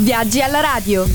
[0.00, 1.06] Viaggi alla radio.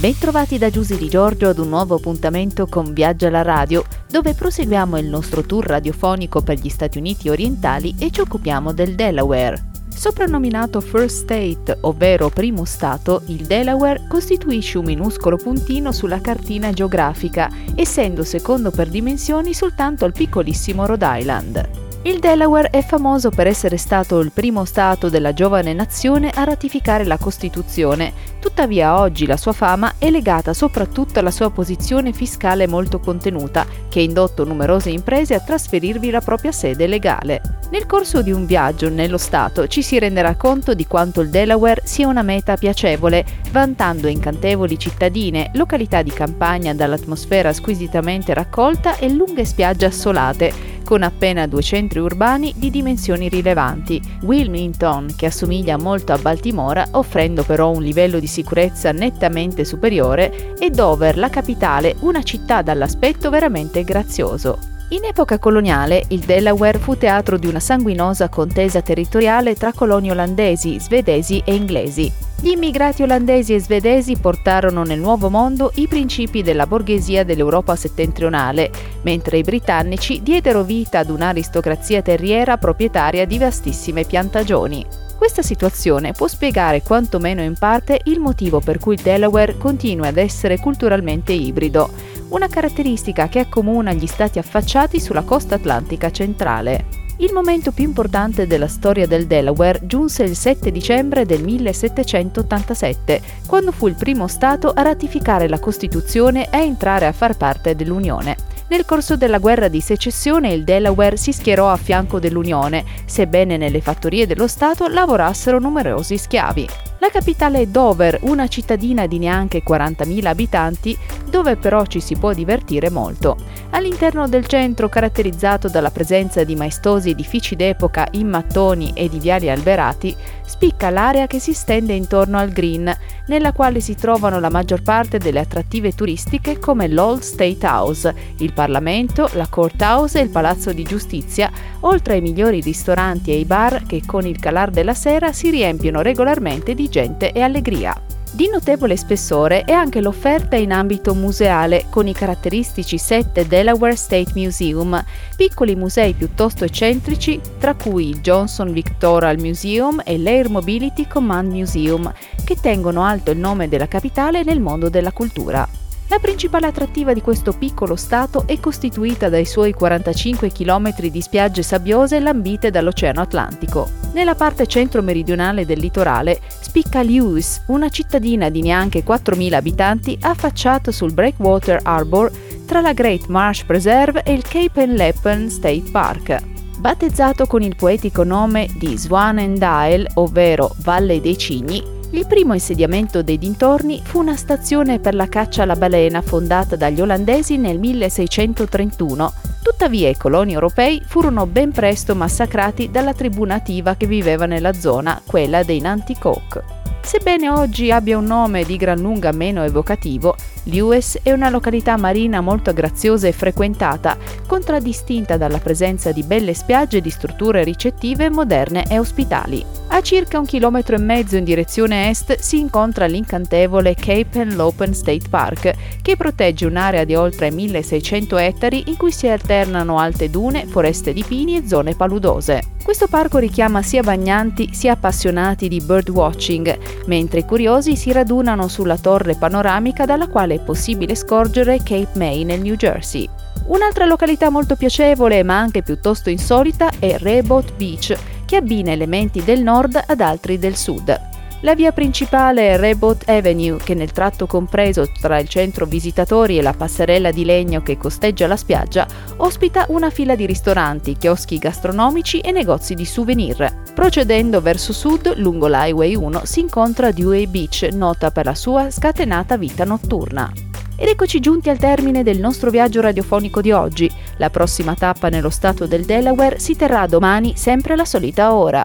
[0.00, 4.98] Bentrovati da Giusy Di Giorgio ad un nuovo appuntamento con Viaggio alla radio, dove proseguiamo
[4.98, 9.70] il nostro tour radiofonico per gli Stati Uniti orientali e ci occupiamo del Delaware.
[9.88, 17.48] Soprannominato First State, ovvero primo Stato, il Delaware costituisce un minuscolo puntino sulla cartina geografica,
[17.76, 21.85] essendo secondo per dimensioni soltanto il piccolissimo Rhode Island.
[22.06, 27.04] Il Delaware è famoso per essere stato il primo Stato della giovane nazione a ratificare
[27.04, 33.00] la Costituzione, tuttavia oggi la sua fama è legata soprattutto alla sua posizione fiscale molto
[33.00, 37.40] contenuta, che ha indotto numerose imprese a trasferirvi la propria sede legale.
[37.72, 41.82] Nel corso di un viaggio nello Stato ci si renderà conto di quanto il Delaware
[41.82, 49.44] sia una meta piacevole, vantando incantevoli cittadine, località di campagna dall'atmosfera squisitamente raccolta e lunghe
[49.44, 56.18] spiagge assolate, con appena due centri urbani di dimensioni rilevanti, Wilmington, che assomiglia molto a
[56.18, 62.62] Baltimora, offrendo però un livello di sicurezza nettamente superiore, e Dover, la capitale, una città
[62.62, 64.58] dall'aspetto veramente grazioso.
[64.90, 70.78] In epoca coloniale, il Delaware fu teatro di una sanguinosa contesa territoriale tra colonie olandesi,
[70.78, 72.25] svedesi e inglesi.
[72.38, 78.70] Gli immigrati olandesi e svedesi portarono nel Nuovo Mondo i principi della borghesia dell'Europa settentrionale,
[79.02, 84.84] mentre i britannici diedero vita ad un'aristocrazia terriera proprietaria di vastissime piantagioni.
[85.16, 90.18] Questa situazione può spiegare quantomeno in parte il motivo per cui il Delaware continua ad
[90.18, 91.88] essere culturalmente ibrido,
[92.28, 97.05] una caratteristica che accomuna gli stati affacciati sulla costa atlantica centrale.
[97.18, 103.72] Il momento più importante della storia del Delaware giunse il 7 dicembre del 1787, quando
[103.72, 108.36] fu il primo Stato a ratificare la Costituzione e a entrare a far parte dell'Unione.
[108.68, 113.80] Nel corso della guerra di secessione il Delaware si schierò a fianco dell'Unione, sebbene nelle
[113.80, 116.68] fattorie dello Stato lavorassero numerosi schiavi.
[116.98, 120.96] La capitale è Dover, una cittadina di neanche 40.000 abitanti,
[121.28, 123.36] dove però ci si può divertire molto.
[123.70, 129.50] All'interno del centro, caratterizzato dalla presenza di maestosi edifici d'epoca in mattoni e di viali
[129.50, 132.90] alberati, spicca l'area che si stende intorno al Green,
[133.26, 138.52] nella quale si trovano la maggior parte delle attrattive turistiche come l'Old State House, il
[138.54, 143.82] Parlamento, la Courthouse e il Palazzo di Giustizia, oltre ai migliori ristoranti e i bar
[143.84, 147.94] che con il calar della sera si riempiono regolarmente di gente e allegria.
[148.36, 154.32] Di notevole spessore è anche l'offerta in ambito museale, con i caratteristici sette Delaware State
[154.34, 155.02] Museum,
[155.36, 162.12] piccoli musei piuttosto eccentrici, tra cui il Johnson Victoral Museum e l'Air Mobility Command Museum,
[162.44, 165.85] che tengono alto il nome della capitale nel mondo della cultura.
[166.08, 171.62] La principale attrattiva di questo piccolo stato è costituita dai suoi 45 km di spiagge
[171.62, 173.88] sabbiose lambite dall'Oceano Atlantico.
[174.12, 181.12] Nella parte centro-meridionale del litorale spicca Lewis, una cittadina di neanche 4.000 abitanti affacciata sul
[181.12, 182.30] Breakwater Harbor
[182.66, 186.40] tra la Great Marsh Preserve e il Cape and Leppen State Park.
[186.78, 192.54] Battezzato con il poetico nome di Swan and Isle, ovvero Valle dei Cigni, il primo
[192.54, 197.78] insediamento dei dintorni fu una stazione per la caccia alla balena fondata dagli olandesi nel
[197.78, 199.32] 1631.
[199.62, 205.20] Tuttavia i coloni europei furono ben presto massacrati dalla tribù nativa che viveva nella zona,
[205.26, 206.84] quella dei Nanticoke.
[207.02, 210.34] Sebbene oggi abbia un nome di gran lunga meno evocativo,
[210.64, 217.00] Lewis è una località marina molto graziosa e frequentata, contraddistinta dalla presenza di belle spiagge
[217.00, 219.64] di strutture ricettive moderne e ospitali.
[219.96, 224.92] A circa un chilometro e mezzo in direzione est si incontra l'incantevole Cape and Lopen
[224.92, 230.66] State Park, che protegge un'area di oltre 1600 ettari in cui si alternano alte dune,
[230.66, 232.74] foreste di pini e zone paludose.
[232.84, 238.98] Questo parco richiama sia bagnanti sia appassionati di birdwatching, mentre i curiosi si radunano sulla
[238.98, 243.26] torre panoramica dalla quale è possibile scorgere Cape May nel New Jersey.
[243.68, 249.62] Un'altra località molto piacevole ma anche piuttosto insolita è Rebot Beach, che abbina elementi del
[249.62, 251.34] nord ad altri del sud.
[251.60, 256.62] La via principale è Rebot Avenue, che nel tratto compreso tra il centro visitatori e
[256.62, 259.06] la passerella di legno che costeggia la spiaggia,
[259.38, 263.82] ospita una fila di ristoranti, chioschi gastronomici e negozi di souvenir.
[263.94, 269.56] Procedendo verso sud, lungo l'Highway 1, si incontra Dewey Beach, nota per la sua scatenata
[269.56, 270.52] vita notturna.
[270.98, 274.10] Ed eccoci giunti al termine del nostro viaggio radiofonico di oggi.
[274.38, 278.84] La prossima tappa nello stato del Delaware si terrà domani sempre alla solita ora.